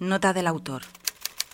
[0.00, 0.80] Nota del autor.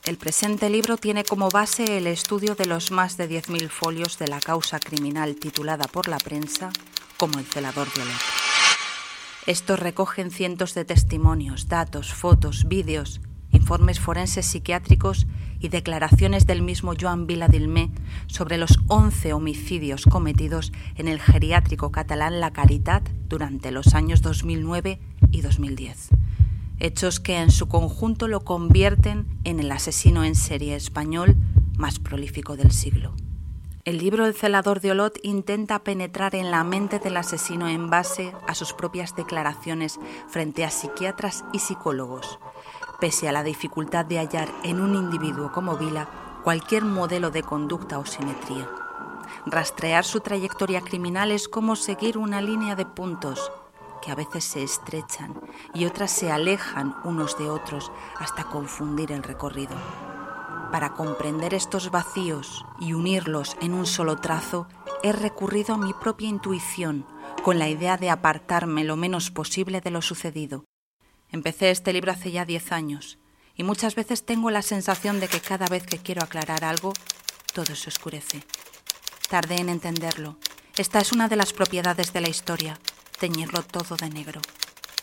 [0.05, 4.29] El presente libro tiene como base el estudio de los más de 10.000 folios de
[4.29, 6.71] la causa criminal titulada por la prensa
[7.17, 8.07] como el celador Olot.
[9.47, 13.21] Estos recogen cientos de testimonios, datos, fotos, vídeos,
[13.51, 15.27] informes forenses psiquiátricos
[15.59, 17.91] y declaraciones del mismo Joan Viladilmé
[18.29, 25.01] sobre los 11 homicidios cometidos en el geriátrico catalán La Caritat durante los años 2009
[25.33, 26.11] y 2010
[26.79, 31.37] hechos que en su conjunto lo convierten en el asesino en serie español
[31.77, 33.15] más prolífico del siglo.
[33.85, 38.33] El libro El celador de Olot intenta penetrar en la mente del asesino en base
[38.49, 42.41] a sus propias declaraciones frente a psiquiatras y psicólogos,
[43.01, 46.09] pese a la dificultad de hallar en un individuo como Vila
[46.43, 48.69] cualquier modelo de conducta o simetría.
[49.47, 53.53] Rastrear su trayectoria criminal es como seguir una línea de puntos
[54.07, 55.35] que a veces se estrechan
[55.75, 57.91] y otras se alejan unos de otros
[58.21, 59.75] hasta confundir el recorrido.
[60.71, 64.69] Para comprender estos vacíos y unirlos en un solo trazo,
[65.03, 67.05] he recurrido a mi propia intuición
[67.43, 70.65] con la idea de apartarme lo menos posible de lo sucedido.
[71.33, 73.19] Empecé este libro hace ya diez años
[73.57, 76.93] y muchas veces tengo la sensación de que cada vez que quiero aclarar algo,
[77.53, 78.45] todo se oscurece.
[79.29, 80.39] Tardé en entenderlo.
[80.77, 82.79] Esta es una de las propiedades de la historia
[83.19, 84.41] teñirlo todo de negro.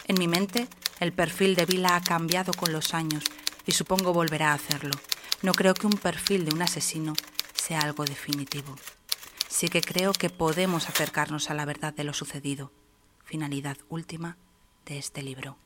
[0.08, 0.67] En mi mente,
[1.00, 3.23] el perfil de Vila ha cambiado con los años
[3.66, 4.92] y supongo volverá a hacerlo.
[5.42, 7.14] No creo que un perfil de un asesino
[7.53, 8.75] sea algo definitivo.
[9.47, 12.72] Sí que creo que podemos acercarnos a la verdad de lo sucedido.
[13.23, 14.38] Finalidad última
[14.85, 15.57] de este libro.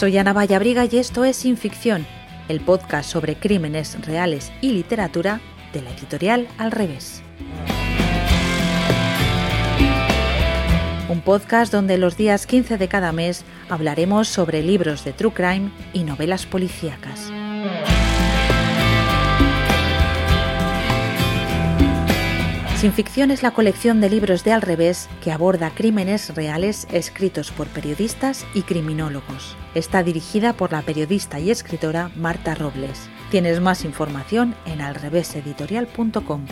[0.00, 2.06] Soy Ana Vallabriga y esto es Sin Ficción,
[2.48, 5.42] el podcast sobre crímenes reales y literatura
[5.74, 7.22] de la editorial Al Revés.
[11.10, 15.70] Un podcast donde los días 15 de cada mes hablaremos sobre libros de true crime
[15.92, 17.30] y novelas policíacas.
[22.80, 27.50] Sin ficción es la colección de libros de Al revés que aborda crímenes reales escritos
[27.50, 29.54] por periodistas y criminólogos.
[29.74, 33.10] Está dirigida por la periodista y escritora Marta Robles.
[33.30, 36.46] Tienes más información en alreveseditorial.com.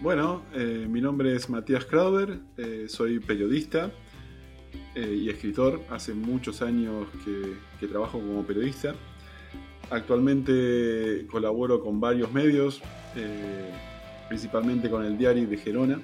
[0.00, 3.90] Bueno, eh, mi nombre es Matías Krauber, eh, soy periodista
[4.94, 5.80] eh, y escritor.
[5.90, 7.08] Hace muchos años
[7.80, 8.94] que trabajo como periodista.
[9.90, 12.80] Actualmente colaboro con varios medios,
[13.16, 13.70] eh,
[14.28, 16.00] principalmente con el Diario de Gerona,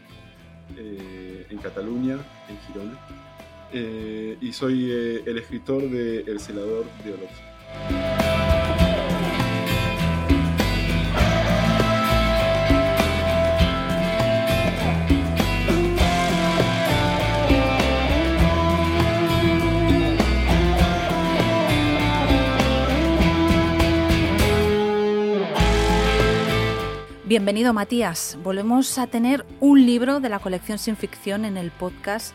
[0.76, 2.18] eh, en Cataluña,
[2.48, 2.98] en Girona,
[3.72, 7.49] eh, y soy el escritor de El celador de Olot.
[27.30, 28.36] Bienvenido Matías.
[28.42, 32.34] Volvemos a tener un libro de la colección sin ficción en el podcast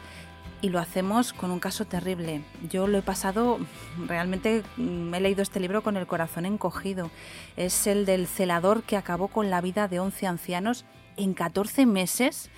[0.62, 2.46] y lo hacemos con un caso terrible.
[2.70, 3.60] Yo lo he pasado,
[4.08, 7.12] realmente me mm, he leído este libro con el corazón encogido.
[7.58, 10.86] Es el del celador que acabó con la vida de 11 ancianos
[11.18, 12.50] en 14 meses,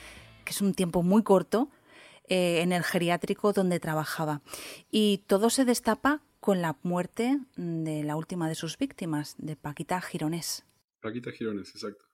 [0.45, 1.71] que es un tiempo muy corto,
[2.27, 4.43] eh, en el geriátrico donde trabajaba.
[4.91, 9.99] Y todo se destapa con la muerte de la última de sus víctimas, de Paquita
[10.01, 10.67] Gironés.
[11.01, 12.06] Paquita Gironés, exacto.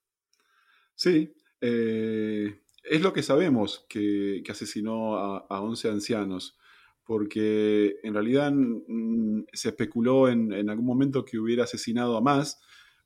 [0.96, 6.58] Sí, eh, es lo que sabemos que, asesinó a, 11 ancianos,
[7.06, 12.62] porque en realidad mm, se especuló en, algún momento que hubiera asesinado a más,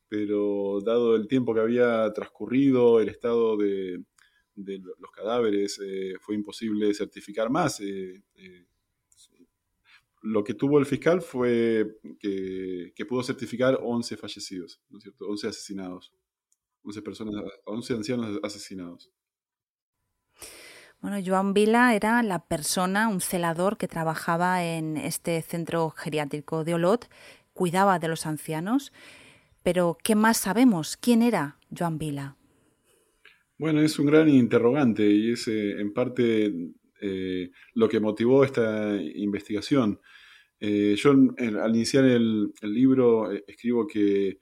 [0.09, 4.03] pero dado el tiempo que había transcurrido, el estado de,
[4.55, 7.79] los cadáveres, eh, fue imposible certificar más.
[7.81, 8.23] Eh,
[10.23, 15.27] lo que tuvo el fiscal fue que, pudo certificar 11 fallecidos, ¿no es cierto?
[15.27, 16.11] 11 asesinados
[16.87, 17.35] 11 personas,
[17.65, 19.11] 11 ancianos asesinados.
[21.01, 26.75] Bueno, Joan Vila era la persona, un celador que trabajaba en este centro geriátrico de
[26.75, 27.09] Olot,
[27.53, 28.93] cuidaba de los ancianos,
[29.63, 30.95] pero ¿qué más sabemos?
[30.95, 32.37] ¿Quién era Joan Vila?
[33.57, 36.53] Bueno, es un gran interrogante y es eh, en parte
[37.01, 39.99] eh, lo que motivó esta investigación.
[40.59, 44.39] Eh, yo al iniciar el libro escribo que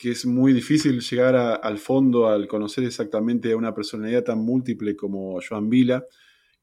[0.00, 4.96] que es muy difícil llegar al fondo al conocer exactamente a una personalidad tan múltiple
[4.96, 6.06] como Joan Vila,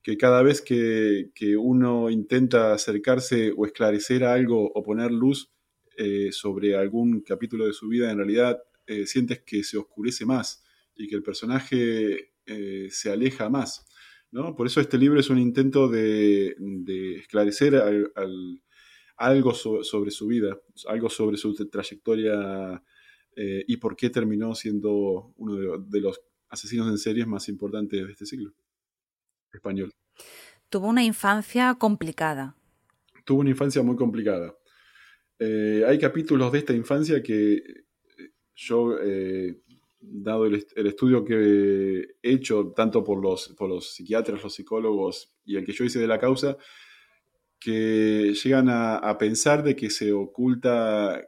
[0.01, 1.29] que cada vez que,
[1.59, 5.51] uno intenta acercarse o esclarecer algo o poner luz
[5.97, 8.57] eh, sobre algún capítulo de su vida, en realidad
[8.87, 10.63] eh, sientes que se oscurece más
[10.95, 13.85] y que el personaje eh, se aleja más.
[14.31, 14.55] ¿no?
[14.55, 16.55] Por eso este libro es un intento de,
[17.19, 17.75] esclarecer
[19.15, 22.81] algo sobre su vida, algo sobre su trayectoria
[23.39, 26.19] eh, y por qué terminó siendo uno de, los
[26.49, 28.51] asesinos en series más importantes de este siglo
[29.53, 29.93] español.
[30.69, 32.55] Tuvo una infancia complicada.
[33.25, 34.57] Tuvo una infancia muy complicada.
[35.37, 38.95] Eh, hay capítulos de esta infancia que eh, yo,
[39.99, 45.57] dado el, estudio que he hecho, tanto por los, por los psiquiatras, los psicólogos y
[45.57, 46.57] el que yo hice de la causa,
[47.59, 51.21] que llegan a, pensar de que se oculta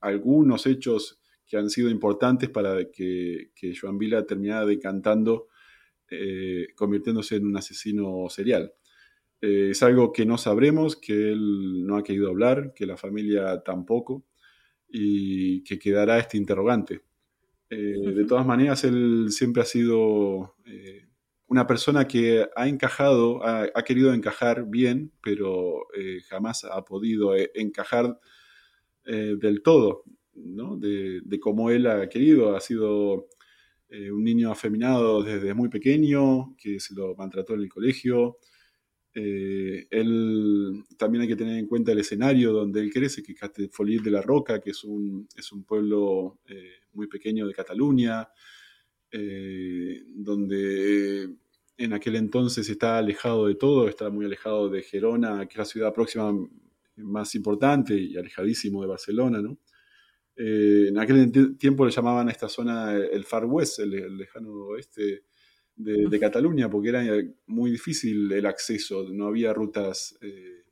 [0.00, 1.19] algunos hechos
[1.50, 5.48] que han sido importantes para que, que Joan Vila terminara decantando,
[6.08, 8.72] eh, convirtiéndose en un asesino serial.
[9.40, 13.62] Eh, es algo que no sabremos, que él no ha querido hablar, que la familia
[13.64, 14.24] tampoco,
[14.88, 17.02] y que quedará este interrogante.
[17.68, 20.54] Eh, de todas maneras, él siempre ha sido
[21.48, 25.88] una persona que ha encajado, ha, ha querido encajar bien, pero
[26.28, 28.20] jamás ha podido encajar
[29.04, 30.04] del todo
[30.78, 32.56] de, cómo él ha querido.
[32.56, 33.28] Ha sido
[33.88, 38.38] eh, un niño afeminado desde muy pequeño, que se lo maltrató en el colegio.
[39.14, 43.40] Eh, él también hay que tener en cuenta el escenario donde él crece, que es
[43.40, 48.28] Castellfollit de la Roca, que es un, es un pueblo eh, muy pequeño de Cataluña,
[50.14, 51.28] donde
[51.76, 55.64] en aquel entonces está alejado de todo, está muy alejado de Gerona, que es la
[55.64, 56.32] ciudad próxima
[56.96, 59.58] más importante y alejadísimo de Barcelona, ¿no?
[60.42, 65.24] Eh, en aquel tiempo le llamaban a esta zona el Far West, el, lejano oeste
[65.76, 67.02] de, Cataluña, porque era
[67.46, 70.64] muy difícil el acceso, no había rutas eh,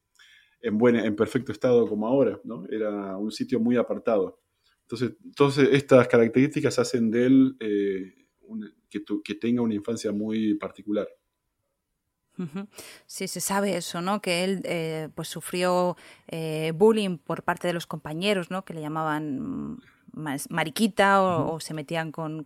[0.63, 2.65] en, buen, en perfecto estado como ahora, ¿no?
[2.71, 4.41] era un sitio muy apartado.
[4.83, 8.15] Entonces, todas estas características hacen de él eh,
[8.89, 11.07] que, que tenga una infancia muy particular.
[13.07, 14.21] Sí, se sabe eso, ¿no?
[14.21, 15.97] Que él eh, pues sufrió
[16.29, 18.65] eh, bullying por parte de los compañeros, ¿no?
[18.65, 19.81] Que le llamaban
[20.49, 22.45] mariquita o, se metían con,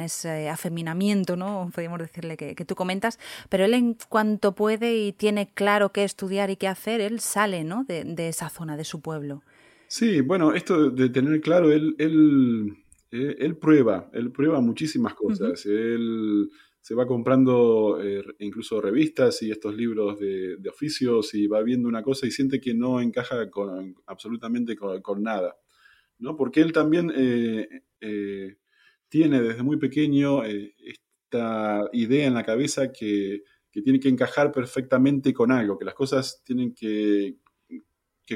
[0.00, 1.70] ese afeminamiento, ¿no?
[1.72, 3.18] Podríamos decirle que, tú comentas.
[3.48, 7.64] Pero él en cuanto puede y tiene claro qué estudiar y qué hacer, él sale,
[7.64, 7.84] ¿no?
[7.84, 9.42] De, esa zona, de su pueblo.
[9.86, 12.76] Sí, bueno, esto de tener claro, él, él,
[13.10, 15.66] eh, prueba, él prueba muchísimas cosas.
[15.66, 16.50] Él
[16.82, 22.02] se va comprando eh, incluso revistas y estos libros de, oficios y va viendo una
[22.02, 25.56] cosa y siente que no encaja con, absolutamente con, nada.
[26.18, 26.36] ¿no?
[26.36, 28.56] Porque él también eh, eh,
[29.08, 35.52] tiene desde muy pequeño esta idea en la cabeza que, tiene que encajar perfectamente con
[35.52, 37.36] algo, que las cosas tienen que,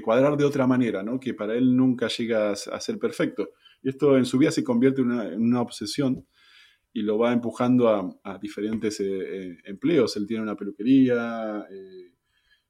[0.05, 1.19] cuadrar de otra manera, ¿no?
[1.19, 3.49] que para él nunca llega a, ser perfecto.
[3.83, 6.27] Y esto en su vida se convierte en una obsesión
[6.97, 10.17] y lo va empujando a, diferentes eh, eh, empleos.
[10.17, 12.15] Él tiene una peluquería, eh,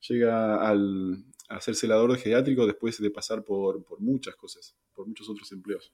[0.00, 5.28] llega al, a ser celador de geriátrico después de pasar por, muchas cosas, por muchos
[5.28, 5.92] otros empleos.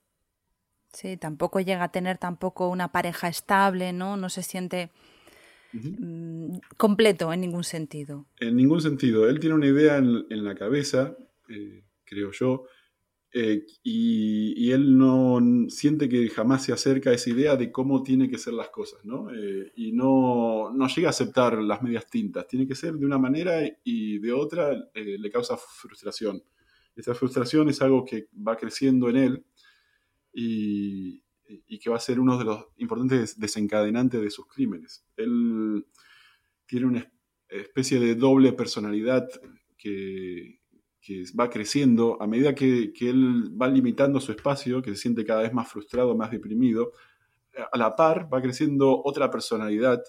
[0.94, 4.16] Sí, tampoco llega a tener tampoco una pareja estable, ¿no?
[4.16, 4.90] No se siente
[5.74, 8.24] mm, completo en ningún sentido.
[8.40, 9.28] En ningún sentido.
[9.28, 11.18] Él tiene una idea en, en la cabeza,
[12.06, 12.64] creo yo,
[13.34, 18.30] eh, y, él no siente que jamás se acerca a esa idea de cómo tienen
[18.30, 19.30] que ser las cosas, ¿no?
[19.34, 22.46] Eh, y no, no, llega a aceptar las medias tintas.
[22.46, 26.42] Tiene que ser de una manera y de otra eh, le causa frustración.
[26.94, 29.44] Esa frustración es algo que va creciendo en él
[30.34, 31.22] y
[31.78, 35.04] que va a ser uno de los importantes desencadenantes de sus crímenes.
[35.16, 35.86] Él
[36.66, 37.12] tiene una
[37.48, 39.28] especie de doble personalidad
[39.76, 40.61] que,
[41.02, 45.42] que va creciendo, a medida que, él va limitando su espacio, que se siente cada
[45.42, 46.92] vez más frustrado, más deprimido,
[47.72, 50.00] a la par va creciendo otra personalidad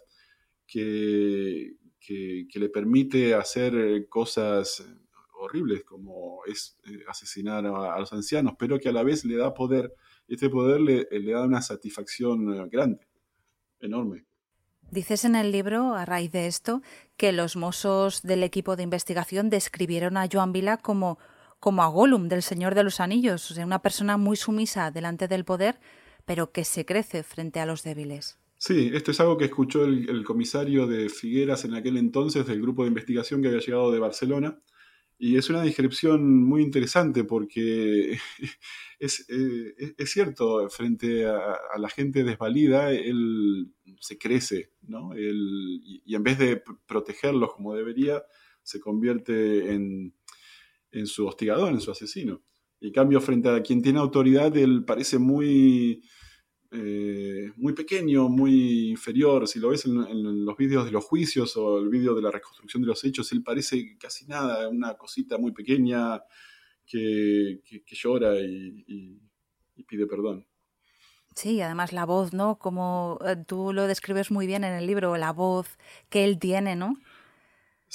[0.67, 4.85] que, que, le permite hacer eh, cosas
[5.33, 9.53] horribles como es eh, asesinar a, los ancianos, pero que a la vez le da
[9.53, 9.93] poder
[10.27, 13.07] este poder le, le da una satisfacción eh, grande,
[13.79, 14.25] enorme.
[14.93, 16.83] Dices en el libro, a raíz de esto,
[17.17, 21.17] que los mozos del equipo de investigación describieron a Joan Vila como,
[21.59, 25.27] como a Gollum del Señor de los Anillos, o sea, una persona muy sumisa delante
[25.27, 25.79] del poder,
[26.25, 28.37] pero que se crece frente a los débiles.
[28.59, 32.83] Sí, esto es algo que escuchó el, comisario de Figueras en aquel entonces del grupo
[32.83, 34.59] de investigación que había llegado de Barcelona.
[35.17, 38.17] Y es una descripción muy interesante porque
[38.99, 45.11] es, eh, es, cierto, frente a, la gente desvalida, él se crece, ¿no?
[45.17, 48.23] y, en vez de protegerlos como debería,
[48.63, 50.13] se convierte en,
[50.91, 52.43] en su hostigador, en su asesino.
[52.79, 56.03] Y cambio, frente a quien tiene autoridad, él parece muy
[56.73, 59.47] eh, muy pequeño, muy inferior.
[59.47, 62.81] Si lo ves en, los vídeos de los juicios o el vídeo de la reconstrucción
[62.81, 66.21] de los hechos, él parece casi nada, una cosita muy pequeña
[66.85, 69.19] que, llora y,
[69.87, 70.47] pide perdón.
[71.35, 72.57] Sí, además la voz, ¿no?
[72.57, 75.67] Como eh, tú lo describes muy bien en el libro, la voz
[76.09, 76.97] que él tiene, ¿no?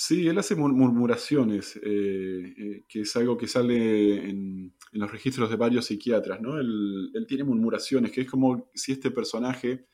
[0.01, 5.57] Sí, él hace murmuraciones, eh, eh, que es algo que sale en, los registros de
[5.57, 6.59] varios psiquiatras, ¿no?
[6.59, 9.87] Él, tiene murmuraciones, que es como si este personaje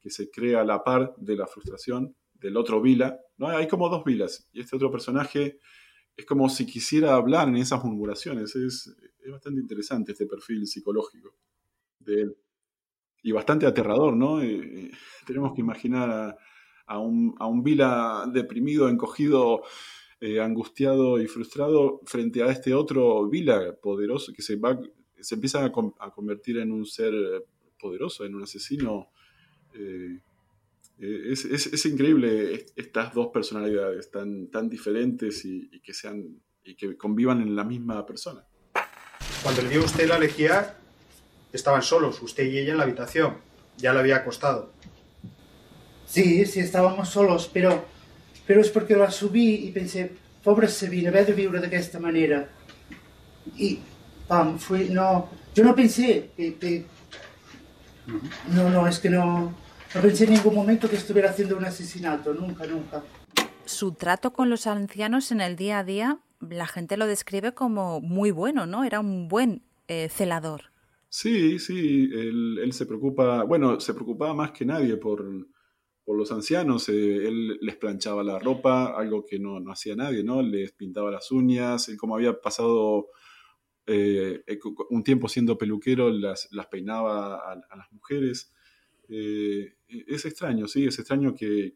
[0.00, 3.48] que se crea a la par de la frustración del otro Vila, ¿no?
[3.48, 5.58] Hay como dos Vilas, y este otro personaje
[6.16, 8.54] es como si quisiera hablar en esas murmuraciones.
[8.56, 8.94] Es,
[9.30, 11.36] bastante interesante este perfil psicológico
[11.98, 12.36] de él.
[13.22, 14.40] Y bastante aterrador, ¿no?
[14.40, 14.90] Eh,
[15.26, 16.38] tenemos que imaginar
[16.86, 19.64] a un, a un Vila deprimido, encogido,
[20.20, 24.78] eh, angustiado y frustrado frente a este otro Vila poderoso que se, va,
[25.20, 27.14] se empieza a, convertir en un ser
[27.78, 29.10] poderoso, en un asesino.
[29.74, 30.18] Eh,
[30.98, 37.40] es, es, increíble estas dos personalidades tan, tan diferentes y, que sean y que convivan
[37.40, 38.44] en la misma persona.
[39.42, 40.76] Cuando le dio usted la lejía,
[41.52, 43.36] estaban solos, usted y ella en la habitación.
[43.76, 44.72] Ya le había acostado.
[46.04, 47.84] Sí, sí, estábamos solos, pero,
[48.48, 50.10] pero es porque la subí y pensé,
[50.42, 52.48] pobre Sabina, ve de vivir de esta manera.
[53.58, 53.78] Y,
[54.26, 56.86] pam, fui, no, yo no pensé que,
[58.54, 59.54] no, no, es que no,
[59.94, 63.02] no pensé en ningún momento que estuviera haciendo un asesinato, nunca, nunca.
[63.66, 68.00] Su trato con los ancianos en el día a día, la gente lo describe como
[68.00, 68.82] muy bueno, ¿no?
[68.82, 70.72] Era un buen eh, celador.
[71.10, 75.22] Sí, sí, él, él, se preocupa, bueno, se preocupaba más que nadie por,
[76.08, 76.88] por los ancianos.
[76.88, 80.40] Eh, él les planchaba la ropa, algo que no, hacía nadie, ¿no?
[80.40, 81.90] Les pintaba las uñas.
[81.98, 83.08] Como había pasado
[83.86, 84.42] eh,
[84.88, 88.54] un tiempo siendo peluquero, las, peinaba a, las mujeres.
[89.10, 91.74] Eh, es extraño, sí, es extraño que,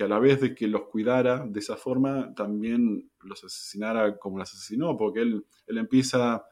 [0.00, 4.50] a la vez de que los cuidara de esa forma, también los asesinara como los
[4.50, 6.46] asesinó, porque él, él empieza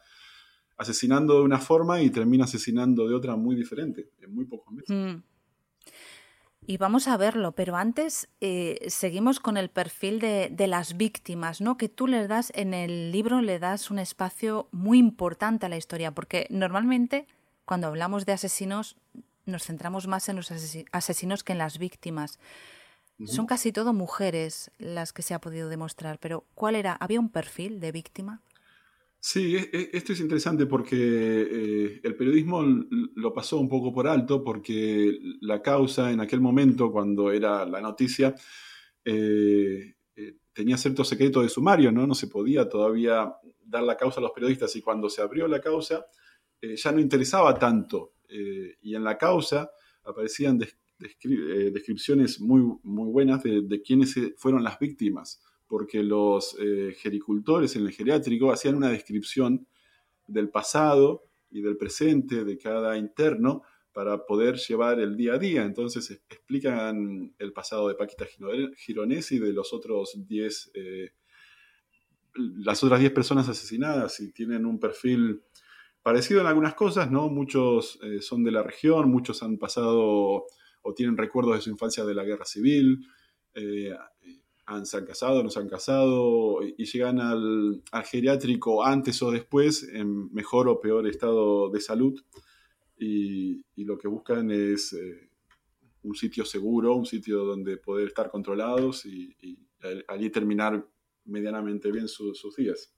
[0.76, 4.90] asesinando de una forma y termina asesinando de otra muy diferente, en muy pocos meses.
[4.94, 5.29] Mm.
[6.70, 11.76] Y vamos a verlo, pero antes eh, seguimos con el perfil de, las víctimas, ¿no?
[11.76, 15.76] Que tú le das en el libro, le das un espacio muy importante a la
[15.76, 17.26] historia, porque normalmente
[17.64, 18.94] cuando hablamos de asesinos
[19.46, 20.52] nos centramos más en los
[20.92, 22.38] asesinos que en las víctimas.
[23.26, 26.92] Son casi todo mujeres las que se ha podido demostrar, pero ¿cuál era?
[27.00, 28.42] ¿Había un perfil de víctima?
[29.22, 34.08] Sí, e, e, esto es interesante porque eh, el periodismo lo pasó un poco por
[34.08, 38.34] alto porque la causa en aquel momento, cuando era la noticia,
[39.04, 42.06] eh, eh, tenía cierto secreto de sumario, ¿no?
[42.06, 43.30] No se podía todavía
[43.62, 46.06] dar la causa a los periodistas y cuando se abrió la causa
[46.62, 49.70] ya no interesaba tanto y en la causa
[50.04, 50.58] aparecían
[50.98, 57.86] descripciones muy, muy buenas de, de quiénes fueron las víctimas porque los eh, gericultores en
[57.86, 59.68] el geriátrico hacían una descripción
[60.26, 63.62] del pasado y del presente de cada interno
[63.92, 65.62] para poder llevar el día a día.
[65.62, 68.26] Entonces explican el pasado de Paquita
[68.76, 71.12] Gironesi y de los otros 10, eh,
[72.34, 75.44] las otras 10 personas asesinadas y tienen un perfil
[76.02, 77.28] parecido en algunas cosas, ¿no?
[77.28, 80.46] Muchos eh, son de la región, muchos han pasado
[80.82, 83.06] o tienen recuerdos de su infancia de la guerra civil
[84.84, 90.32] se han casado, no se han casado, y llegan al, geriátrico antes o después en
[90.32, 92.20] mejor o peor estado de salud,
[92.98, 95.30] y, lo que buscan es eh,
[96.02, 99.34] un sitio seguro, un sitio donde poder estar controlados y,
[100.08, 100.86] allí terminar
[101.24, 102.92] medianamente bien sus días.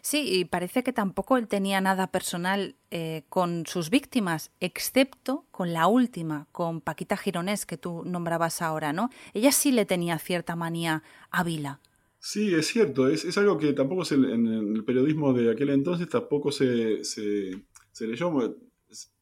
[0.00, 5.72] Sí, y parece que tampoco él tenía nada personal eh, con sus víctimas, excepto con
[5.72, 9.10] la última, con Paquita Gironés, que tú nombrabas ahora, ¿no?
[9.32, 11.80] Ella sí le tenía cierta manía a Vila.
[12.18, 16.50] Sí, es cierto, es, algo que tampoco se, en el periodismo de aquel entonces tampoco
[16.50, 17.50] se, se,
[17.92, 18.56] se leyó,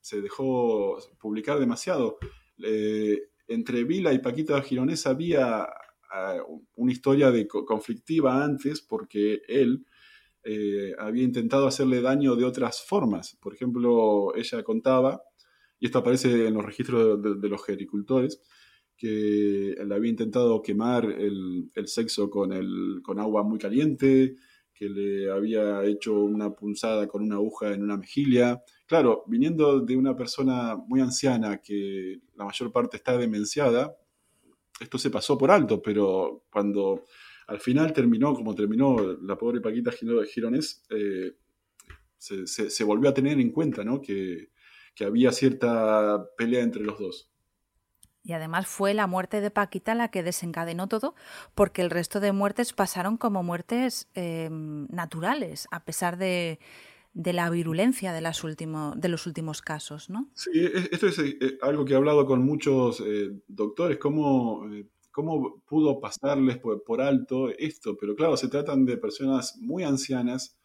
[0.00, 2.19] se dejó publicar demasiado.
[2.62, 5.66] Eh, entre Vila y Paquita Gironés había
[6.11, 6.37] ah,
[6.76, 9.85] una historia de conflictiva antes porque él
[10.44, 13.37] eh, había intentado hacerle daño de otras formas.
[13.40, 15.22] Por ejemplo, ella contaba,
[15.78, 18.40] y esto aparece en los registros de, los agricultores,
[18.96, 24.37] que le había intentado quemar el, sexo con, el, con agua muy caliente,
[24.75, 28.62] que le había hecho una punzada con una aguja en una mejilla.
[28.87, 33.96] Claro, viniendo de una persona muy anciana que la mayor parte está demenciada,
[34.80, 37.04] esto se pasó por alto, pero cuando
[37.46, 41.32] al final terminó como terminó la pobre Paquita Gironés, eh,
[42.18, 44.00] se, volvió a tener en cuenta ¿no?
[44.00, 44.50] que,
[44.94, 47.32] que había cierta pelea entre los dos.
[48.25, 51.14] Y además fue la muerte de Paquita la que desencadenó todo,
[51.54, 56.61] porque el resto de muertes pasaron como muertes em, naturales, a pesar de,
[57.14, 60.30] la virulencia de, las de los últimos casos, ¿no?
[60.34, 64.87] Sí, e, esto es eh, algo que he hablado con muchos eh, doctores, cómo, eh,
[65.12, 70.59] cómo pudo pasarles por, alto esto, pero claro, se tratan de personas muy ancianas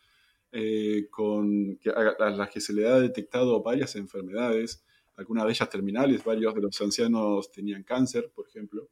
[1.11, 1.77] con,
[2.19, 4.83] a las que se le ha detectado varias enfermedades,
[5.17, 8.89] algunas de ellas terminales, varios de los ancianos tenían cáncer, por ejemplo,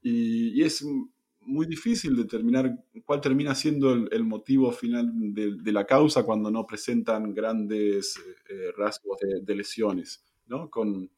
[0.00, 0.84] y, es
[1.40, 7.32] muy difícil determinar cuál termina siendo el, motivo final de, la causa cuando no presentan
[7.32, 10.24] grandes eh, eh, rasgos de, lesiones.
[10.46, 10.68] ¿no?
[10.68, 11.10] Con,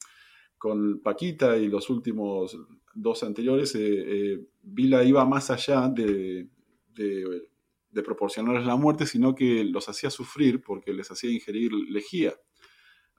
[0.57, 2.57] con, Paquita y los últimos
[2.95, 6.49] dos anteriores, eh, Vila iba más allá de,
[6.95, 12.35] de proporcionarles la muerte, sino que los hacía sufrir porque les hacía ingerir lejía.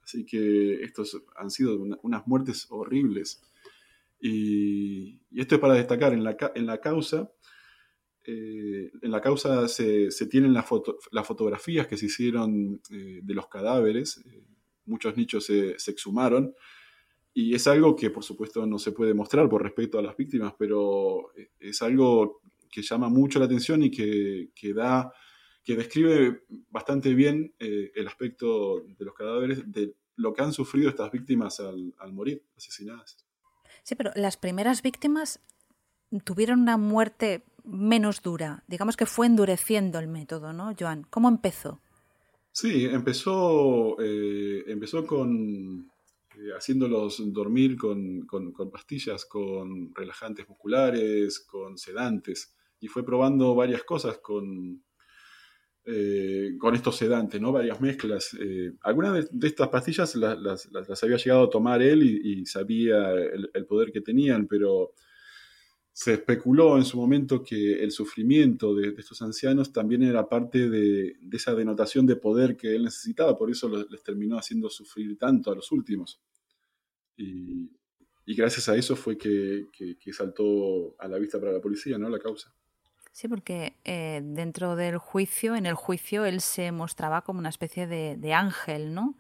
[0.04, 3.42] Así que estos han sido unas muertes horribles.
[4.20, 7.32] Y, esto es para destacar, en la, en la causa,
[8.24, 14.24] eh, en la causa se, tienen las, fotografías que se hicieron eh, de los cadáveres,
[14.26, 14.44] eh,
[14.86, 16.54] muchos nichos se, exhumaron,
[17.34, 20.54] y es algo que por supuesto no se puede mostrar por respecto a las víctimas,
[20.58, 25.14] pero es algo que llama mucho la atención y que, que da
[25.64, 30.90] que describe bastante bien eh, el aspecto de los cadáveres, de lo que han sufrido
[30.90, 33.18] estas víctimas al, morir, asesinadas.
[33.84, 35.40] Sí, pero las primeras víctimas
[36.24, 38.64] tuvieron una muerte menos dura.
[38.68, 41.06] Digamos que fue endureciendo el método, ¿no, Joan?
[41.10, 41.80] ¿Cómo empezó?
[42.52, 45.90] Sí, empezó, eh, empezó con
[46.38, 48.26] eh, haciéndolos dormir con,
[48.72, 54.84] pastillas, con relajantes musculares, con sedantes, y fue probando varias cosas con,
[55.86, 57.52] eh, con estos sedantes, ¿no?
[57.52, 58.36] Varias mezclas.
[58.40, 60.70] Eh, algunas de, estas pastillas las,
[61.04, 64.94] había llegado a tomar él y, sabía el, poder que tenían, pero
[65.94, 71.18] se especuló en su momento que el sufrimiento de, estos ancianos también era parte de,
[71.32, 75.56] esa denotación de poder que él necesitaba, por eso les terminó haciendo sufrir tanto a
[75.56, 76.22] los últimos.
[77.18, 77.70] Y,
[78.26, 82.08] gracias a eso fue que, que, saltó a la vista para la policía, ¿no?
[82.08, 82.56] La causa.
[83.12, 87.88] Sí, porque eh, dentro del juicio, en el juicio, él se mostraba como una especie
[87.88, 89.18] de, ángel, ¿no?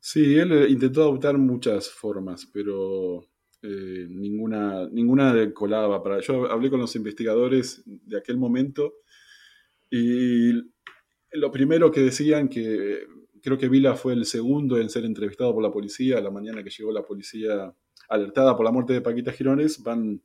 [0.00, 3.26] Sí, él eh, intentó adoptar muchas formas, pero
[3.66, 6.02] eh, ninguna, ninguna colaba.
[6.02, 6.20] Para...
[6.20, 8.92] Yo hablé con los investigadores de aquel momento
[9.90, 10.52] y
[11.32, 13.06] lo primero que decían que
[13.42, 16.18] creo que Vila fue el segundo en ser entrevistado por la policía.
[16.18, 17.74] A la mañana que llegó la policía
[18.10, 20.20] alertada por la muerte de Paquita Girones, van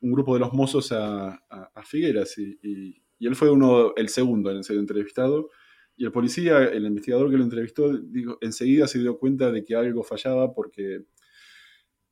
[0.00, 1.42] un grupo de los mozos a,
[1.84, 5.50] Figueras y, él fue uno, el segundo en ser entrevistado.
[5.96, 7.90] Y el policía, el investigador que lo entrevistó,
[8.42, 11.06] enseguida se dio cuenta de que algo fallaba porque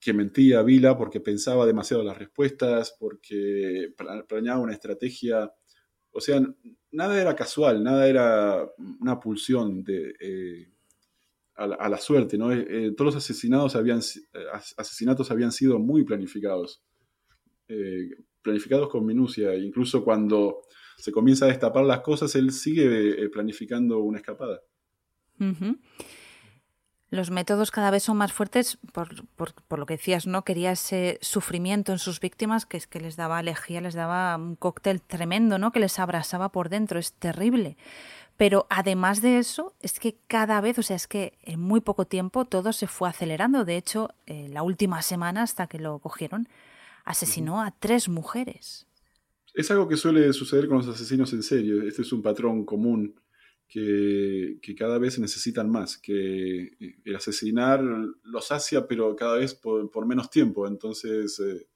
[0.05, 3.95] que mentía Vila, porque pensaba demasiado las respuestas, porque
[4.29, 5.51] planeaba una estrategia.
[6.11, 6.43] O sea,
[6.93, 10.69] nada era casual, nada era una pulsión de, eh,
[11.55, 12.37] a, la, suerte.
[12.37, 12.53] ¿no?
[12.53, 14.01] Eh, eh, todos los asesinatos habían,
[14.77, 16.83] asesinatos habían sido muy planificados.
[18.43, 19.55] Planificados con minucia.
[19.55, 20.61] Incluso cuando
[20.99, 24.61] se comienza a destapar las cosas, él sigue planificando una escapada.
[27.11, 30.45] Los métodos cada vez son más fuertes, por, lo que decías, ¿no?
[30.45, 34.57] Quería ese sufrimiento en sus víctimas, que es que les daba alegría, les daba un
[34.57, 35.71] cóctel tremendo, ¿no?
[35.71, 37.77] Que les abrasaba por dentro, es terrible.
[38.37, 42.05] Pero además de eso, es que cada vez, o sea, es que en muy poco
[42.05, 43.65] tiempo todo se fue acelerando.
[43.65, 46.49] De hecho, eh, la última semana hasta que lo cogieron,
[47.05, 48.89] asesinó a tres mujeres.
[49.53, 51.83] Es algo que suele suceder con los asesinos en serio.
[51.83, 53.21] Este es un patrón común
[53.69, 60.31] que, cada vez necesitan más, que el asesinar los sacia, pero cada vez por, menos
[60.31, 60.67] tiempo.
[60.67, 61.67] Entonces eh,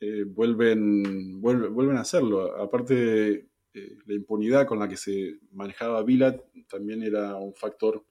[0.00, 2.56] eh, vuelven, vuelven, a hacerlo.
[2.60, 6.36] Aparte, eh, la impunidad con la que se manejaba Vila
[6.68, 8.04] también era un factor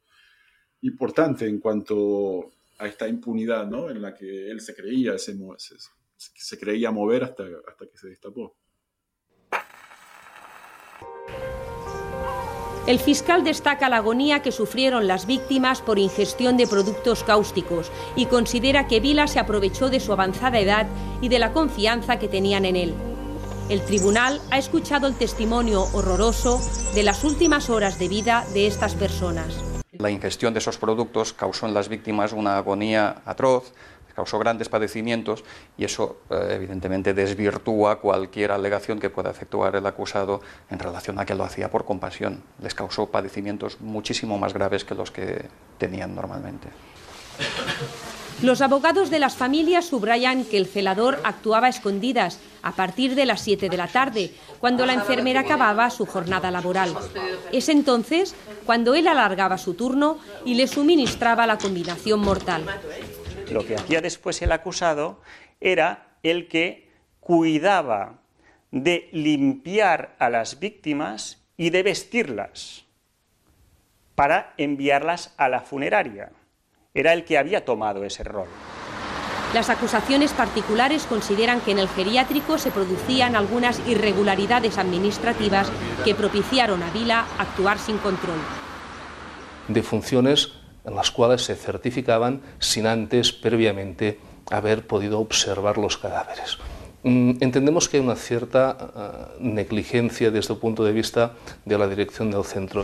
[0.82, 3.90] importante en cuanto a esta impunidad ¿no?
[3.90, 5.36] en la que él se creía, se,
[6.18, 8.56] se creía mover hasta, hasta que se destapó.
[12.88, 18.28] El fiscal destaca la agonía que sufrieron las víctimas por ingestión de productos cáusticos y
[18.28, 20.86] considera que Vila se aprovechó de su avanzada edad
[21.19, 22.93] y de la confianza que tenían en él.
[23.69, 26.62] El tribunal ha escuchado el testimonio horroroso
[26.93, 29.56] de las últimas horas de vida de estas personas.
[29.98, 33.74] La ingestión de esos productos causó en las víctimas una agonía atroz,
[34.15, 35.43] causó grandes padecimientos
[35.78, 41.25] y eso eh, evidentemente desvirtúa cualquier alegación que pueda efectuar el acusado en relación a
[41.25, 42.41] que lo hacía por compasión.
[42.62, 45.45] Les causó padecimientos muchísimo más graves que los que
[45.78, 46.69] tenían normalmente.
[48.41, 53.25] Los abogados de las familias subrayan que el celador actuaba a escondidas a partir de
[53.25, 56.93] las 7 de la tarde, cuando la enfermera acababa su jornada laboral.
[57.54, 62.65] Es entonces cuando él alargaba su turno y le suministraba la combinación mortal.
[63.52, 65.22] Lo que hacía después el acusado
[65.60, 68.20] era el que cuidaba
[68.72, 72.86] de limpiar a las víctimas y de vestirlas
[74.16, 76.32] para enviarlas a la funeraria.
[76.94, 78.48] Era el que había tomado ese rol.
[79.54, 85.72] Las acusaciones particulares consideran que en el geriátrico se producían algunas irregularidades administrativas
[86.04, 88.40] que propiciaron a Vila actuar sin control.
[89.68, 90.54] De funciones
[90.86, 94.19] en las cuales se certificaban sin antes previamente
[94.52, 96.58] haber podido observar los cadáveres.
[97.04, 101.88] Mm, entendemos que hay una cierta ah, negligencia desde el punto de vista de la
[101.88, 102.84] dirección del centro.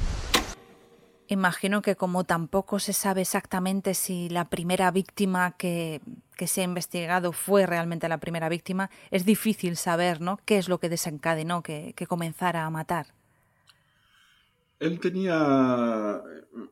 [1.28, 6.02] Imagino que como tampoco se sabe exactamente si la primera víctima que,
[6.46, 10.40] se ha investigado fue realmente la primera víctima, es difícil saber ¿no?
[10.44, 13.08] qué es lo que desencadenó que comenzara a matar.
[14.82, 16.24] Él tenía,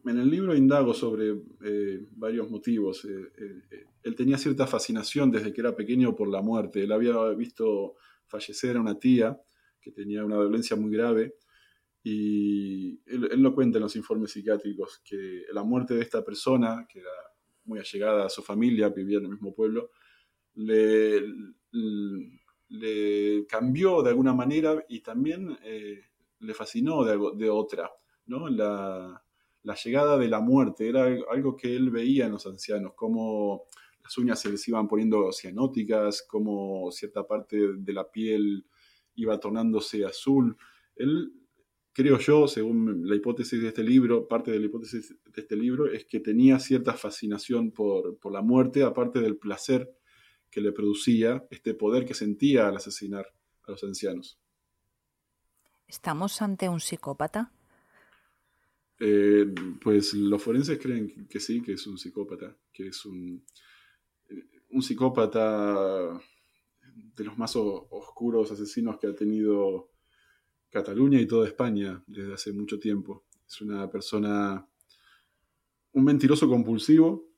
[0.04, 1.30] en el libro indago sobre
[1.64, 3.06] eh, varios motivos.
[3.06, 6.82] Eh, eh, él tenía cierta fascinación desde que era pequeño por la muerte.
[6.82, 9.40] Él había visto fallecer a una tía
[9.80, 11.36] que tenía una dolencia muy grave
[12.02, 17.02] y él, lo cuenta en los informes psiquiátricos, que la muerte de esta persona, que
[17.02, 17.12] era
[17.66, 19.92] muy allegada a su familia, vivía en el mismo pueblo,
[20.56, 21.22] le,
[22.70, 25.56] le cambió de alguna manera y también
[26.40, 27.90] le fascinó de, de otra.
[29.64, 33.66] La, llegada de la muerte era algo que él veía en los ancianos, como
[34.04, 38.66] las uñas se les iban poniendo cianóticas, como cierta parte de la piel
[39.16, 40.56] iba tornándose azul.
[40.96, 41.34] Él,
[41.92, 45.92] creo yo, según la hipótesis de este libro, parte de la hipótesis de este libro,
[45.92, 49.92] es que tenía cierta fascinación por, por la muerte, aparte del placer
[50.50, 53.28] que le producía, este poder que sentía al asesinar
[53.64, 54.39] a los ancianos.
[55.90, 57.52] ¿Estamos ante un psicópata?
[59.00, 63.44] Eh, pues los forenses creen que sí, que es un psicópata, que es un,
[64.30, 66.14] eh, un psicópata
[66.94, 69.90] de los más oscuros asesinos que ha tenido
[70.70, 73.26] Cataluña y toda España desde hace mucho tiempo.
[73.48, 74.64] Es una persona,
[75.94, 77.32] un mentiroso compulsivo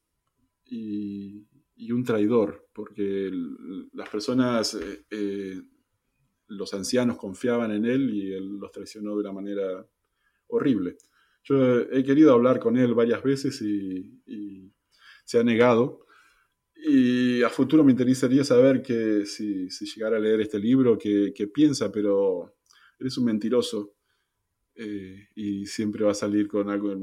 [0.66, 1.48] y,
[1.90, 3.32] un traidor, porque
[3.94, 4.78] las personas,
[5.10, 5.62] eh,
[6.52, 9.88] los ancianos confiaban en él y él los traicionó de una manera
[10.48, 10.98] horrible.
[11.44, 14.72] Yo he querido hablar con él varias veces y,
[15.24, 16.06] se ha negado.
[16.76, 21.90] Y a futuro me interesaría saber que si, llegara a leer este libro, qué, piensa,
[21.92, 22.56] pero
[23.00, 23.94] eres un mentiroso
[24.76, 26.94] eh, y siempre va a salir con, algo,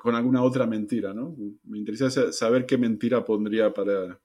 [0.00, 1.36] con alguna otra mentira, ¿no?
[1.64, 4.20] Me interesa saber qué mentira pondría para,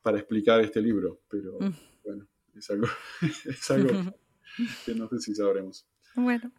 [0.00, 1.74] para explicar este libro, pero mm.
[2.04, 2.86] bueno, es algo,
[3.44, 4.14] es algo
[4.86, 5.86] que no sé si sabremos.
[6.14, 6.52] Bueno,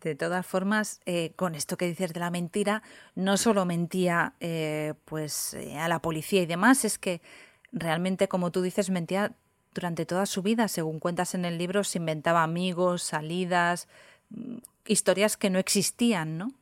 [0.00, 2.82] de todas formas, eh, con esto que dices de la mentira,
[3.14, 7.20] no solo mentía eh, pues eh, a la policía y demás, es que
[7.72, 9.36] realmente, como tú dices, mentía
[9.74, 10.68] durante toda su vida.
[10.68, 13.88] Según cuentas en el libro, se inventaba amigos, salidas,
[14.30, 16.52] mm, historias que no existían, ¿no?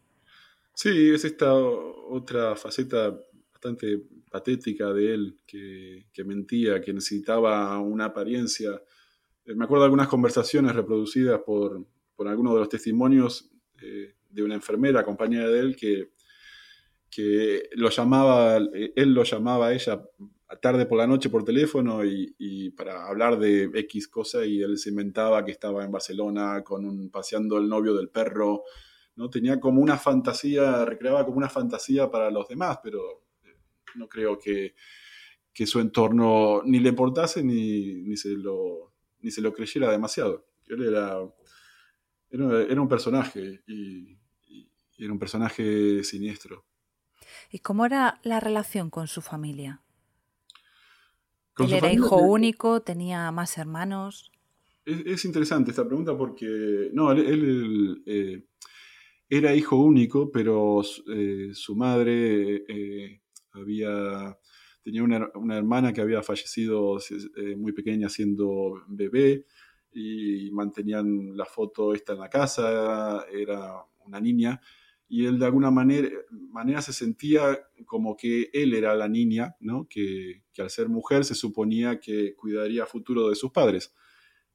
[0.75, 3.19] Sí, es esta otra faceta
[3.59, 8.81] bastante patética de él, que, que mentía, que necesitaba una apariencia.
[9.47, 13.51] Me acuerdo de algunas conversaciones reproducidas por, por algunos de los testimonios
[13.83, 16.13] eh, de una enfermera, compañera de él, que,
[17.11, 20.05] que lo llamaba, él lo llamaba a ella
[20.61, 24.91] tarde por la noche por teléfono y, para hablar de X cosa y él se
[24.91, 28.63] inventaba que estaba en Barcelona con un, paseando el novio del perro,
[29.17, 29.29] ¿no?
[29.29, 33.28] Tenía como una fantasía, recreaba como una fantasía para los demás, pero eh,
[33.95, 34.75] no creo que,
[35.53, 40.47] que su entorno ni le importase ni, ni, se lo, ni se lo creyera demasiado.
[40.69, 41.19] Él era
[42.31, 44.19] era, un personaje y,
[44.99, 46.65] era un personaje siniestro.
[47.51, 49.83] ¿Y cómo era la relación con su familia?
[51.59, 52.83] ¿Él era hijo único?
[52.83, 54.33] ¿Tenía más hermanos?
[54.85, 58.45] Es, interesante esta pregunta porque, no, él, eh,
[59.29, 63.21] era hijo único, pero eh, su madre eh,
[63.61, 64.39] había,
[64.83, 66.99] tenía una, una, hermana que había fallecido
[67.57, 69.45] muy pequeña siendo bebé
[69.93, 74.61] y mantenían la foto esta en la casa, era una niña,
[75.09, 79.87] y él de alguna manera, manera se sentía como que él era la niña, ¿no?
[79.89, 83.95] que, que al ser mujer se suponía que cuidaría futuro de sus padres.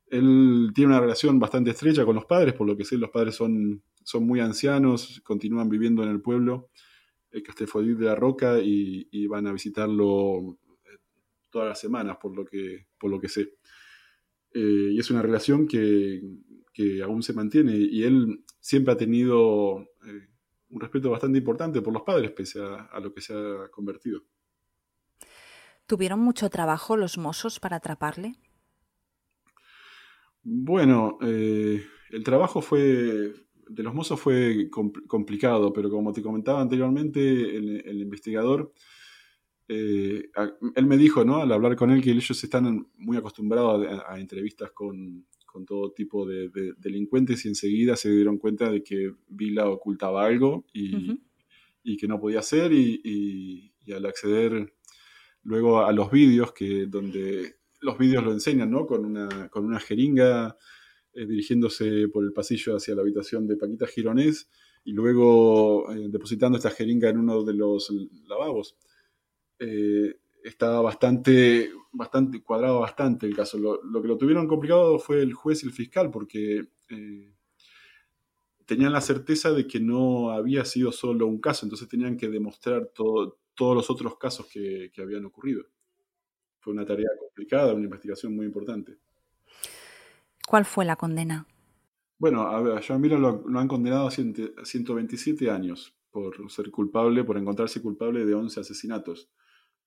[0.08, 3.36] Él tiene una relación bastante estrecha con los padres, por lo que sé, los padres
[3.36, 6.70] son, son muy ancianos, continúan viviendo en el pueblo,
[7.42, 10.98] Castelfodil de la Roca, y, y, van a visitarlo eh,
[11.50, 13.56] todas las semanas, por lo que, por lo que sé.
[14.54, 16.22] Eh, y es una relación que,
[16.74, 20.28] que, aún se mantiene, y él siempre ha tenido eh,
[20.70, 24.22] un respeto bastante importante por los padres, pese a, a lo que se ha convertido.
[25.88, 28.36] ¿Tuvieron mucho trabajo los mozos para atraparle?
[30.44, 33.34] Bueno, eh, el trabajo fue
[33.74, 34.70] de los mozos fue
[35.08, 37.20] complicado, pero como te comentaba anteriormente,
[37.58, 38.72] el, investigador,
[39.68, 40.30] eh,
[40.76, 41.38] él me dijo, ¿no?
[41.38, 45.26] Al hablar con él, que ellos están muy acostumbrados a, entrevistas con,
[45.68, 51.18] todo tipo de, delincuentes y enseguida se dieron cuenta de que Vila ocultaba algo y,
[51.98, 54.74] que no podía ser y, al acceder
[55.44, 58.86] luego a los vídeos que donde los vídeos lo enseñan, ¿no?
[58.86, 60.58] Con una, con una jeringa
[61.14, 64.50] eh, dirigiéndose por el pasillo hacia la habitación de Paquita Gironés
[64.84, 67.92] y luego eh, depositando esta jeringa en uno de los
[68.28, 68.76] lavabos.
[69.60, 73.58] Eh, estaba bastante, bastante, cuadrado bastante el caso.
[73.58, 76.68] Lo, que lo tuvieron complicado fue el juez y el fiscal, porque
[78.66, 82.92] tenían la certeza de que no había sido solo un caso, entonces tenían que demostrar
[82.94, 85.64] todos los otros casos que habían ocurrido
[86.64, 88.98] fue una tarea complicada, una investigación muy importante.
[90.54, 91.48] ¿Cuál fue la condena?
[92.20, 97.40] Bueno, a, a Joan Miller lo, han condenado a 127 años por ser culpable, por
[97.40, 99.32] encontrarse culpable de 11 asesinatos.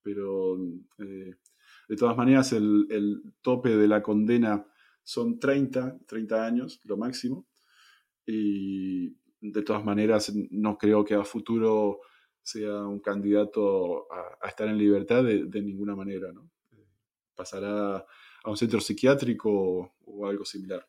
[0.02, 0.58] Pero
[0.98, 1.36] eh,
[1.88, 4.66] de todas maneras, el, tope de la condena
[5.04, 7.46] son 30, 30 años, lo máximo.
[8.26, 12.00] Y de todas maneras, no creo que a futuro
[12.42, 16.50] sea un candidato a, estar en libertad de, de ninguna manera, ¿no?
[17.36, 18.04] pasará
[18.46, 20.86] a un centro psiquiátrico o, algo similar.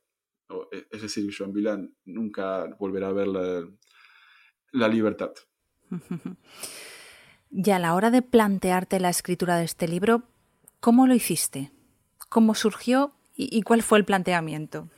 [0.71, 5.33] E, es decir, Joan Vilán nunca volverá a ver la, libertad.
[7.49, 10.23] Y a la hora de plantearte la escritura de este libro,
[10.81, 11.71] ¿cómo lo hiciste?
[12.27, 14.89] ¿Cómo surgió y, cuál fue el planteamiento?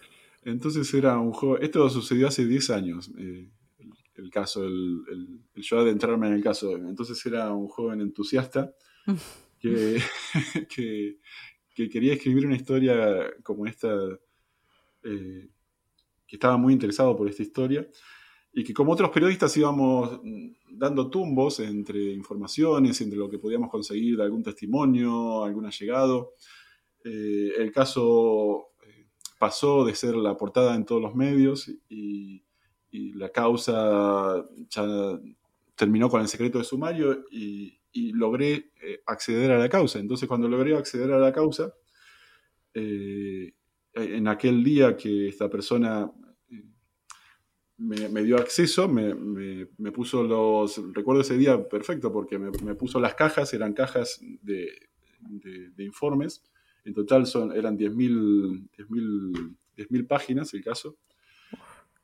[0.42, 3.52] Entonces era un juego, esto sucedió hace 10 años, eh,
[4.16, 6.76] el, caso, el, el, el, yo adentrarme en el caso.
[6.76, 8.74] Entonces era un joven entusiasta
[9.60, 10.02] que,
[10.76, 11.20] que,
[11.74, 13.90] quería escribir una historia como esta,
[15.04, 15.50] eh,
[16.28, 17.88] que estaba muy interesado por esta historia,
[18.52, 20.22] y que como otros periodistas íbamos
[20.72, 26.34] dando tumbos entre informaciones, entre lo que podíamos conseguir de algún testimonio, algún allegado.
[27.04, 29.08] Eh, el caso eh,
[29.40, 32.44] pasó de ser la portada en todos los medios y,
[32.92, 35.20] y la causa ya
[35.76, 38.72] terminó con el secreto de sumario y, y logré
[39.10, 40.00] acceder a la causa.
[40.00, 41.74] Entonces, cuando logré acceder a la causa,
[42.74, 43.54] eh,
[43.94, 46.12] en aquel día que esta persona
[46.52, 46.64] eh,
[47.78, 49.16] me, dio acceso, me,
[49.92, 54.70] puso los, recuerdo ese día perfecto porque me, puso las cajas, eran cajas de,
[55.78, 56.44] informes,
[56.86, 60.98] en total son, eran 10.000 páginas el caso.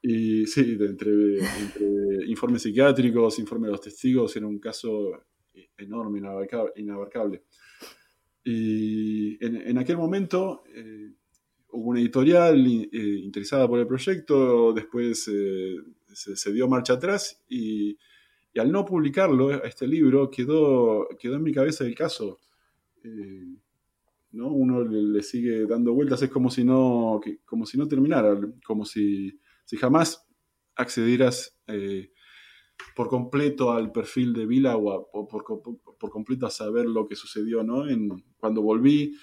[0.02, 1.40] Y sí, entre
[2.28, 5.14] informes psiquiátricos, informes de los testigos, era un caso
[5.78, 6.22] enorme,
[6.76, 7.44] inabarcable.
[8.44, 11.12] Y en, aquel momento eh,
[11.72, 12.88] hubo una editorial eh,
[13.24, 15.78] interesada por el proyecto, después eh,
[16.14, 17.98] se, dio marcha atrás y,
[18.56, 22.40] al no publicarlo, este libro, quedó, quedó en mi cabeza el caso.
[24.32, 24.48] ¿no?
[24.50, 29.40] Uno le, sigue dando vueltas, es como si no, como si no terminara, como si,
[29.66, 30.26] si jamás
[30.76, 31.60] accedieras
[32.96, 35.46] por completo al perfil de Vila o, por,
[36.00, 37.88] por, completo a saber lo que sucedió, ¿no?
[37.88, 39.18] En, cuando volví,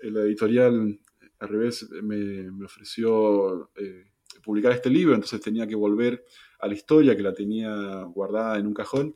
[0.00, 0.98] eh, la editorial
[1.38, 6.24] al revés me, me ofreció eh, publicar este libro, entonces tenía que volver
[6.60, 9.14] a la historia que la tenía guardada en un cajón.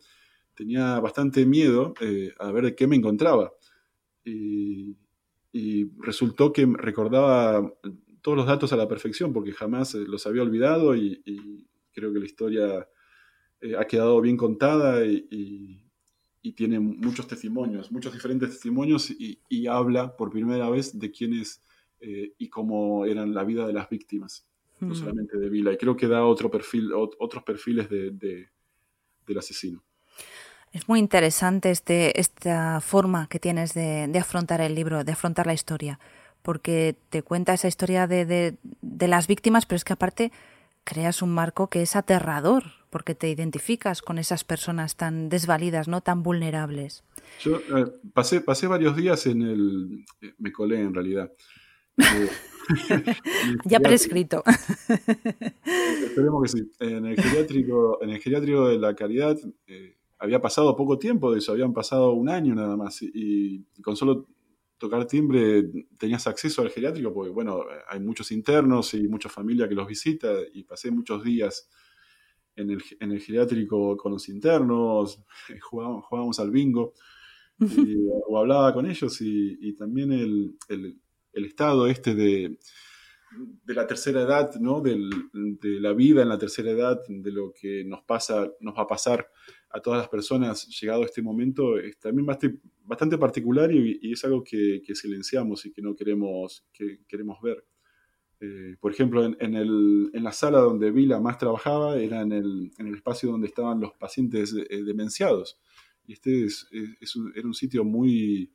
[0.54, 3.52] Tenía bastante miedo eh, a ver qué me encontraba.
[4.24, 4.96] Y,
[5.98, 7.72] resultó que recordaba
[8.22, 12.24] todos los datos a la perfección porque jamás los había olvidado y creo que la
[12.24, 12.88] historia
[13.60, 15.80] eh, ha quedado bien contada y,
[16.42, 21.62] y tiene muchos testimonios, muchos diferentes testimonios y, habla por primera vez de quiénes
[22.00, 24.46] eh, y cómo eran la vida de las víctimas,
[24.80, 24.94] no mm.
[24.94, 25.72] solamente de Vila.
[25.72, 28.48] Y creo que da otro perfil, otros perfiles de,
[29.26, 29.84] del asesino.
[30.72, 35.46] Es muy interesante este, esta forma que tienes de, de, afrontar el libro, de afrontar
[35.46, 35.98] la historia,
[36.42, 40.32] porque te cuenta esa historia de, de las víctimas, pero es que aparte
[40.84, 46.00] creas un marco que es aterrador, porque te identificas con esas personas tan desvalidas, no
[46.00, 47.04] tan vulnerables.
[47.40, 50.04] Yo eh, pasé, pasé varios días en el...
[50.20, 51.32] Eh, me colé en realidad.
[51.98, 52.28] Eh,
[53.64, 54.42] ya prescrito.
[56.04, 56.70] Esperemos que sí.
[56.80, 59.36] En el geriátrico, en el geriátrico de la Caridad
[60.18, 63.00] había pasado poco tiempo de eso, habían pasado un año nada más.
[63.02, 64.26] y con solo
[64.80, 69.74] tocar timbre tenías acceso al geriátrico, porque bueno, hay muchos internos y mucha familia que
[69.74, 71.68] los visita y pasé muchos días
[72.56, 75.22] en el, en el geriátrico con los internos,
[75.60, 76.94] jugábamos, jugábamos al bingo
[78.28, 82.58] o hablaba con ellos y, también el, el, estado este de,
[83.62, 84.80] de la tercera edad, ¿no?
[84.80, 84.96] de
[85.78, 89.28] la vida en la tercera edad, de lo que nos pasa, nos va a pasar
[89.70, 94.42] a todas las personas llegado a este momento, es también bastante, particular y, es algo
[94.42, 97.64] que, silenciamos y que no queremos, que queremos ver.
[98.40, 102.72] Eh, por ejemplo, en, el, en, la sala donde Vila más trabajaba era en el,
[102.78, 105.60] en el espacio donde estaban los pacientes eh, demenciados.
[106.06, 106.66] Y este es,
[107.00, 108.50] es, un, era un sitio muy,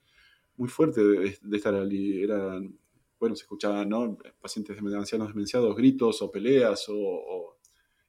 [0.58, 2.22] muy fuerte de, estar allí.
[2.22, 2.78] Eran,
[3.20, 4.18] bueno, se escuchaban ¿no?
[4.42, 7.58] pacientes ancianos demenciados, gritos o peleas, o,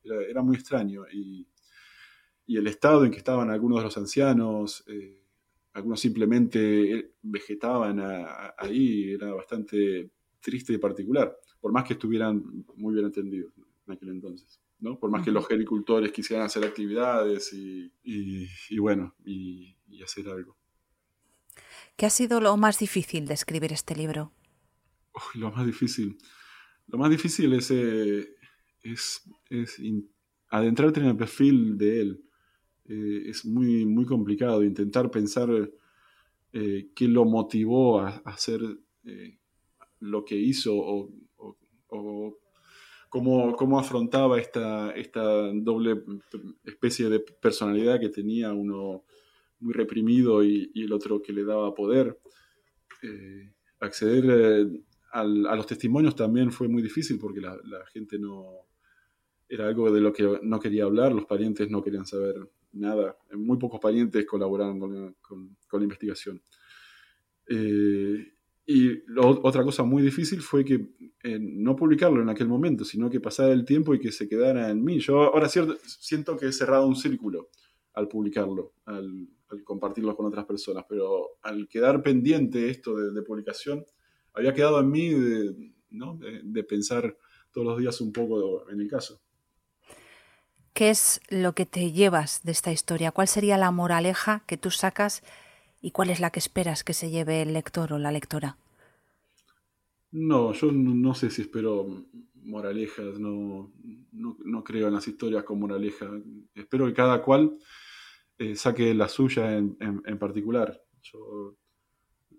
[0.02, 1.04] era, era, muy extraño.
[1.12, 1.46] Y,
[2.46, 5.22] y el estado en que estaban algunos de los ancianos, eh,
[5.72, 8.00] algunos simplemente vegetaban
[8.56, 13.52] ahí, era bastante triste y particular, por más que estuvieran muy bien entendidos
[13.86, 14.60] en aquel entonces.
[14.78, 14.98] ¿no?
[14.98, 17.90] Por más que los gericultores quisieran hacer actividades y,
[18.78, 20.56] bueno, y, hacer algo.
[21.96, 24.32] ¿Qué ha sido lo más difícil de escribir este libro?
[25.34, 26.18] lo más difícil.
[26.86, 28.28] Lo más difícil es, eh,
[28.82, 29.22] es,
[30.50, 32.25] adentrarte en el perfil de él.
[32.88, 35.48] Eh, es muy, muy complicado intentar pensar
[36.52, 38.60] eh, qué lo motivó a, hacer
[39.04, 39.38] eh,
[40.00, 41.10] lo que hizo o,
[43.08, 45.22] cómo, afrontaba esta, esta
[45.52, 46.02] doble
[46.64, 49.04] especie de personalidad que tenía uno
[49.60, 52.18] muy reprimido y, el otro que le daba poder.
[53.80, 54.68] acceder
[55.12, 58.66] a los testimonios también fue muy difícil porque la gente no,
[59.48, 63.16] era algo de lo que no quería hablar, los parientes no querían saber nada.
[63.32, 64.78] Muy pocos parientes colaboraron
[65.20, 66.42] con, la investigación.
[67.48, 68.32] Eh,
[68.68, 70.88] y otra cosa muy difícil fue que
[71.22, 74.70] eh, no publicarlo en aquel momento, sino que pasara el tiempo y que se quedara
[74.70, 74.98] en mí.
[74.98, 77.50] Yo ahora siento que he cerrado un círculo
[77.94, 79.28] al publicarlo, al,
[79.64, 83.84] compartirlo con otras personas, pero al quedar pendiente esto de, publicación,
[84.34, 87.16] había quedado en mí de pensar
[87.52, 89.20] todos los días un poco en el caso.
[90.76, 93.10] ¿Qué es lo que te llevas de esta historia?
[93.10, 95.22] ¿Cuál sería la moraleja que tú sacas
[95.80, 98.58] y cuál es la que esperas que se lleve el lector o la lectora?
[100.10, 102.04] No, yo no, sé si espero
[102.42, 103.72] moralejas, no,
[104.12, 106.10] no, creo en las historias con moraleja.
[106.54, 107.56] Espero que cada cual
[108.36, 110.78] eh, saque la suya en, particular.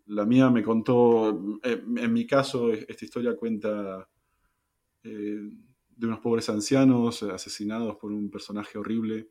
[0.05, 4.07] la mía me contó, eh, en mi caso, esta historia cuenta
[5.01, 5.49] eh,
[5.97, 9.29] de unos pobres ancianos asesinados por un personaje horrible,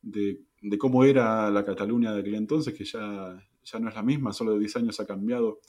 [0.00, 0.40] de,
[0.78, 4.52] cómo era la Cataluña de aquel entonces, que ya, ya no es la misma, solo
[4.52, 5.60] de 10 años ha cambiado.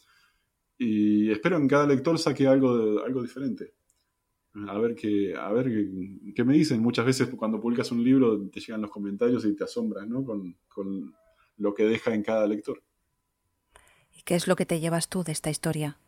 [0.77, 3.73] Y espero en cada lector saque algo, algo diferente.
[4.67, 5.71] A ver, qué, a ver
[6.35, 6.81] qué, me dicen.
[6.81, 10.23] Muchas veces cuando publicas un libro te llegan los comentarios y te asombras ¿no?
[10.23, 11.13] con, con
[11.57, 12.81] lo que deja en cada lector.
[14.17, 15.99] ¿Y qué es lo que te llevas tú de esta historia?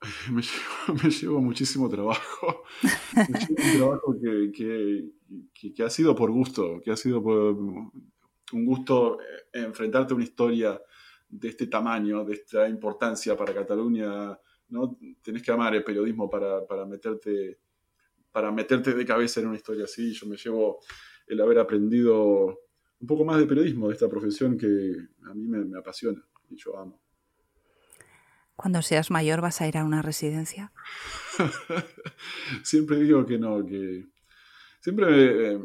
[1.02, 2.64] me llevo, muchísimo trabajo.
[3.28, 4.16] muchísimo trabajo
[4.52, 5.12] que,
[5.54, 7.56] que, ha sido por gusto, que ha sido por
[8.52, 10.80] un gusto eh, enfrentarte a una historia
[11.28, 14.38] de este tamaño, de esta importancia para Cataluña.
[14.68, 14.98] ¿no?
[15.22, 17.58] Tenés que amar el periodismo para, para, meterte,
[18.30, 20.12] para meterte de cabeza en una historia así.
[20.12, 20.80] Yo me llevo
[21.26, 22.60] el haber aprendido
[22.98, 26.78] un poco más de periodismo, de esta profesión que a mí me apasiona y yo
[26.78, 27.05] amo.
[28.56, 30.72] Cuando seas mayor vas a ir a una residencia.
[32.62, 34.06] siempre digo que no, que
[34.80, 35.60] siempre me, eh,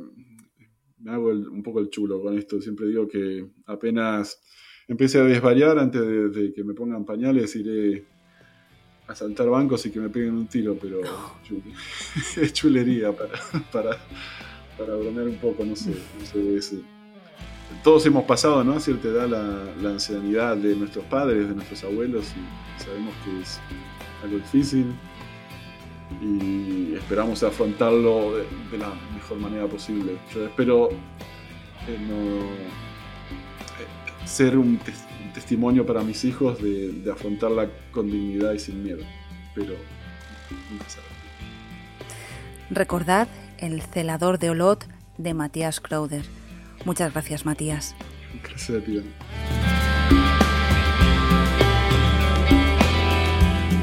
[1.07, 2.61] hago un poco el chulo con esto.
[2.61, 4.41] Siempre digo que apenas
[4.87, 8.05] empiece a desvariar antes de, que me pongan pañales, iré
[9.07, 10.99] a saltar bancos y que me peguen un tiro, pero
[12.41, 13.11] es chulería
[13.71, 13.97] para,
[14.77, 16.81] para, bromear un poco, no sé, no sé
[17.83, 18.73] todos hemos pasado, ¿no?
[18.73, 23.59] A cierta edad la, ancianidad de nuestros padres, de nuestros abuelos, y sabemos que es
[24.23, 24.93] algo difícil
[26.21, 30.17] y esperamos afrontarlo de, la mejor manera posible.
[30.33, 32.67] Yo espero eh, eh,
[34.25, 34.79] ser un,
[35.33, 39.03] testimonio para mis hijos de, afrontarla con dignidad y sin miedo,
[39.55, 39.75] pero
[42.69, 44.85] Recordad El celador de Olot
[45.17, 46.40] de Matías Crowder.
[46.85, 47.95] Muchas gracias, Matías.
[48.43, 49.01] Gracias a ti.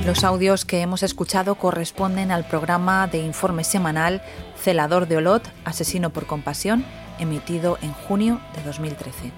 [0.09, 4.23] Los audios que hemos escuchado corresponden al programa de informe semanal
[4.57, 6.83] Celador de Olot, Asesino por Compasión,
[7.19, 9.33] emitido en junio de 2013.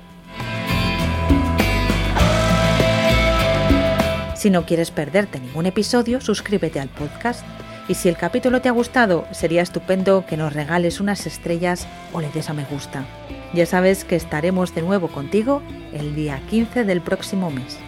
[4.36, 7.44] Si no quieres perderte ningún episodio, suscríbete al podcast.
[7.88, 12.20] Y si el capítulo te ha gustado, sería estupendo que nos regales unas estrellas o
[12.20, 13.04] le des a me gusta.
[13.52, 15.60] Ya sabes que estaremos de nuevo contigo
[15.92, 17.78] el día 15 del próximo mes.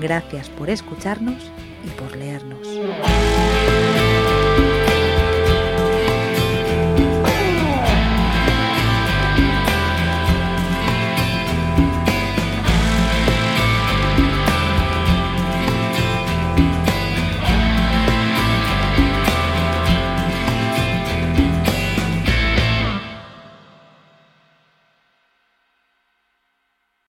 [0.00, 1.50] Gracias por escucharnos
[1.84, 2.68] y por leernos.